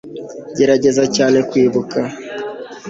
gerageza 0.57 1.03
cyane 1.15 1.37
kwibuka 1.49 1.99